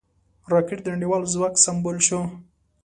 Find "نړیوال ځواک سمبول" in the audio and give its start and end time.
0.95-1.97